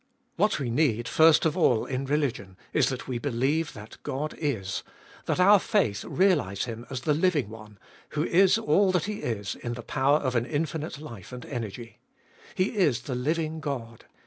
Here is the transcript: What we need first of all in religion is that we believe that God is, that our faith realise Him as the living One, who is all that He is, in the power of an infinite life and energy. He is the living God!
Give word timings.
What 0.35 0.57
we 0.57 0.71
need 0.71 1.07
first 1.07 1.45
of 1.45 1.55
all 1.55 1.85
in 1.85 2.05
religion 2.05 2.57
is 2.73 2.89
that 2.89 3.07
we 3.07 3.19
believe 3.19 3.73
that 3.73 3.97
God 4.01 4.33
is, 4.39 4.81
that 5.25 5.39
our 5.39 5.59
faith 5.59 6.03
realise 6.03 6.63
Him 6.65 6.87
as 6.89 7.01
the 7.01 7.13
living 7.13 7.49
One, 7.51 7.77
who 8.13 8.23
is 8.23 8.57
all 8.57 8.91
that 8.93 9.05
He 9.05 9.19
is, 9.21 9.53
in 9.53 9.75
the 9.75 9.83
power 9.83 10.17
of 10.17 10.33
an 10.35 10.47
infinite 10.47 10.97
life 10.97 11.31
and 11.31 11.45
energy. 11.45 11.99
He 12.55 12.75
is 12.75 13.01
the 13.01 13.13
living 13.13 13.59
God! 13.59 14.05